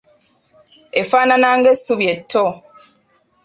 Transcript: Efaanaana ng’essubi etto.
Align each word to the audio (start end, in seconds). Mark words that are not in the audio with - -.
Efaanaana 1.01 1.49
ng’essubi 1.57 2.07
etto. 2.15 2.43